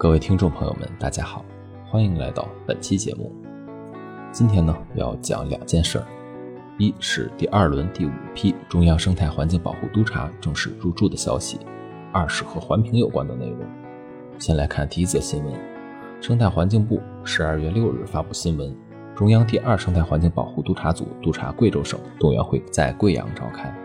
[0.00, 1.44] 各位听众朋友们，大家好，
[1.84, 3.34] 欢迎来到本期节目。
[4.30, 6.06] 今天呢，要讲两件事儿，
[6.78, 11.58] 一是第二轮第五批中央生态环境保护督察正式入驻的消息，
[12.12, 13.58] 二是和环评有关的内容。
[14.38, 15.52] 先来看第一则新闻：
[16.20, 18.72] 生态环境部十二月六日发布新闻，
[19.16, 23.76] 中央第二生态环境保护督察组督察贵州省动员会在贵阳召开。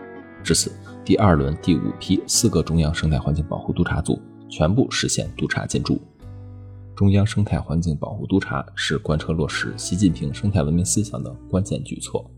[0.44, 0.70] 至此，
[1.04, 4.22] 第二轮第五批四个中央生态环境保护督察组
[4.56, 6.00] 全部实现督查进驻。
[6.94, 12.30] 中央生态环境保护督察是贯彻落实习近平生态文明思想的关键举措，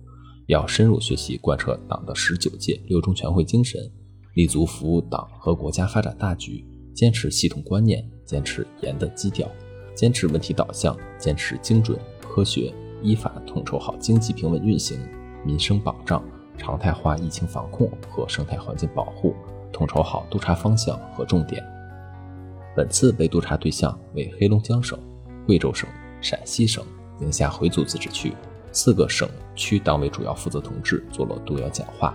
[0.47, 3.79] 要深入学习贯彻党的十九届六中全会精神，
[4.33, 9.47] 立足服务党和国家发展大局，坚持系统观念，坚持严的基调，
[9.95, 14.99] 坚持问题导向，坚持精准科学，依法统筹好经济平稳运行、
[15.45, 16.25] 民生保障。
[16.57, 19.35] 常态化疫情防控和生态环境保护，
[19.71, 21.63] 统筹好督查方向和重点。
[22.77, 24.99] 本次被督查对象为黑龙江省、
[25.47, 25.89] 贵州省、
[26.21, 26.85] 陕西省、
[27.19, 28.35] 宁夏回族自治区
[28.71, 32.15] 四个省区党委主要负责同志做了督导讲话，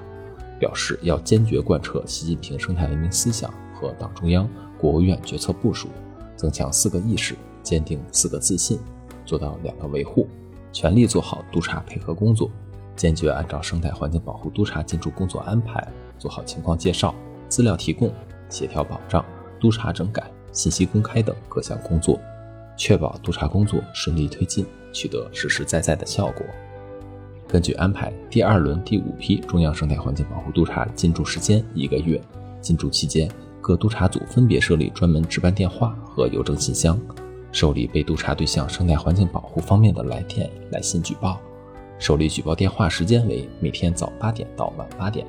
[0.59, 5.87] 表示要坚决贯彻习近平生态文明思想和党中央、国务院决策部署，
[6.35, 8.77] 增强四个意识，坚定四个自信，
[9.25, 10.27] 做到两个维护，
[10.71, 12.51] 全力做好督查配合工作。
[12.95, 17.15] 坚决按照生态环境保护督察进驻工作安排，做好情况介绍、
[17.49, 18.13] 资料提供、
[18.47, 19.25] 协调保障、
[19.59, 22.19] 督查整改、信息公开等各项工作，
[22.75, 26.45] 确保督查工作顺利推进，取得实实在在的效果。
[27.47, 32.21] 根据安排，第二轮第五批中央生态环境保护督察进驻时间一个月。
[32.61, 33.29] 进驻期间，
[33.59, 36.99] 各督察组分别设立专门值班电话和邮政信箱，
[37.51, 41.41] 受理被督查对象生态环境保护方面的来电、来信举报。
[41.97, 45.25] 受理举报电话时间为每天早八点到晚八点，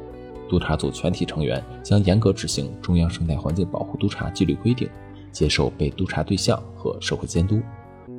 [0.48, 4.88] 督查组全体成员将严格执行中央生态环境保护督查纪律规定，
[5.33, 7.61] 接受被督查对象和社会监督。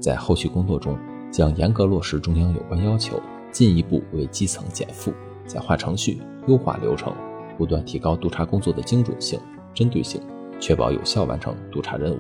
[0.02, 0.98] 在后续工作中，
[1.32, 3.22] 将严格落实中央有关要求，
[3.52, 5.14] 进一步为基层减负、
[5.46, 7.16] 简化程序、优化流程，
[7.58, 9.40] 不断提高督查工作的精准性、
[9.74, 10.22] 针对性，
[10.60, 12.20] 确保有效完成督查任务。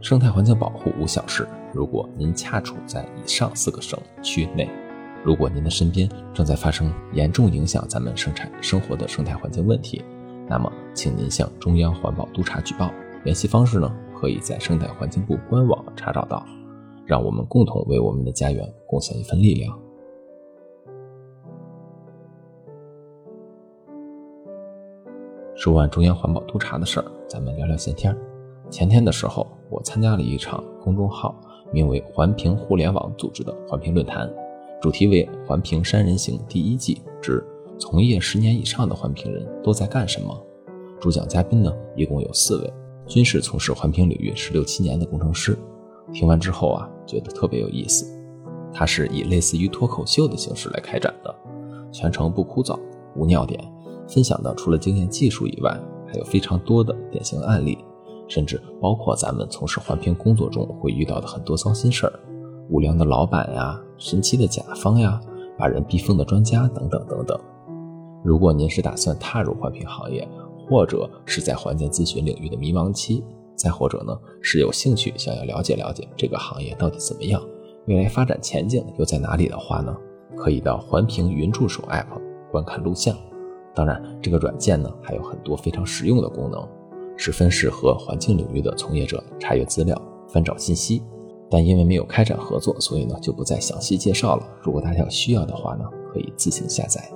[0.00, 4.68] 生态环境保护无小事，如果您恰处在以上四个省区内。
[5.24, 10.02] 如果您的身边正在发生严重影响咱们生产生活的生态环境问题，
[10.48, 12.90] 那么请您向中央环保督察举报。
[13.24, 16.44] 联系方式呢，可以在生态环境部官网查找到。
[17.04, 19.76] 让我们共同为我们的家园贡献一份力量。
[25.54, 28.16] 说完中央环保督察的事儿，咱们聊聊闲天。
[28.70, 31.34] 前天的时候，我参加了一场公众号
[31.72, 34.32] 名为“环评互联网”组织的环评论坛。
[34.80, 37.44] 主题为《环评三人行》第一季之
[37.78, 40.40] 从业十年以上的环评人都在干什么？
[41.00, 42.72] 主讲嘉宾呢，一共有四位，
[43.12, 45.54] 均是从事环评领域十六七年的工程师。
[46.14, 48.06] 听完之后啊，觉得特别有意思。
[48.72, 51.34] 它是以类似于脱口秀的形式来开展的，
[51.92, 52.74] 全程不枯燥、
[53.14, 53.62] 无尿点，
[54.08, 57.76] 分享的除了经验技术以外，还有非常多的典型案例，
[58.28, 62.20] 甚至包括咱们从事环评工作中会遇到的很多糟心事儿。
[62.70, 65.20] 无良的老板呀，神奇的甲方呀，
[65.58, 67.38] 把人逼疯的专家等等等等。
[68.24, 70.26] 如果您是打算踏入环评行业，
[70.68, 73.24] 或者是在环境咨询领域的迷茫期，
[73.56, 77.42] 再或者呢是有兴趣想要了解了解这个行业到底怎么样，
[77.86, 79.96] 未来发展前景又在哪里的话呢，
[80.36, 82.06] 可以到环评云助手 App
[82.50, 83.16] 观看录像。
[83.74, 86.66] 当然，这个软件呢还有很多非常实用的功能，
[87.16, 91.02] 十分适合环境领域的从业者查阅资料、翻找信息。
[91.50, 94.48] 但因为没有开展合作，所以呢就不再详细介绍了。
[94.62, 97.12] 如果大家有需要的话呢，可以自行下载。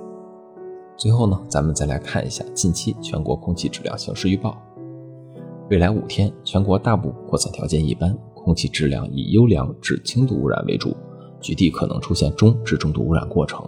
[0.97, 4.57] 最后呢，咱们再来看一下近期全国空气质量形势预报。
[5.69, 10.97] 未来五天，全国大部扩散条件一般，空气质量以优良至轻度污染为主，
[11.39, 13.63] 局地可能出现中至重度污染过程。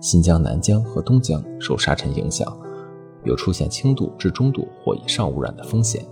[0.00, 2.50] 新疆、南疆和东疆受沙尘影响，
[3.24, 6.02] 有出现轻度至中度或以上污染的风险。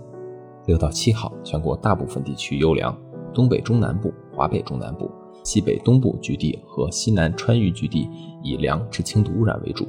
[0.67, 2.95] 六到七号，全国大部分地区优良。
[3.33, 5.09] 东北中南部、华北中南部、
[5.43, 8.07] 西北东部局地和西南川渝局地
[8.43, 9.85] 以良至轻度污染为主；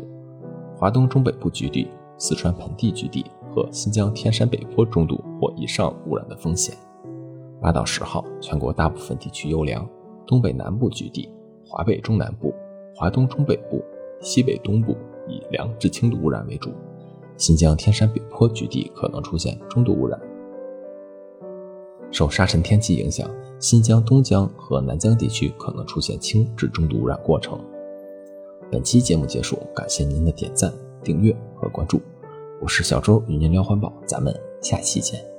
[0.80, 3.22] 华东中北部局地、四川盆地局地
[3.54, 6.74] 和新疆天山北坡中度或以上污染的风险。
[7.60, 9.86] 八到十号，全国大部分地区优良，
[10.26, 11.28] 东北南部局地、
[11.66, 12.54] 华北中南部、
[12.96, 13.84] 华东中北部、
[14.22, 14.96] 西北东部
[15.28, 16.70] 以良至轻度污染为主；
[17.36, 20.18] 新疆天山北坡局地可能出现中度污染。
[22.10, 23.28] 受沙尘天气影响，
[23.58, 27.62] 新疆东疆和南疆地区可能出现轻至中度污染过程。
[28.70, 30.72] 本期节目结束，感谢您的点赞、
[31.02, 32.00] 订阅和关注。
[32.60, 34.32] 我是小周，与您聊环保，咱们
[34.62, 35.29] 下期见。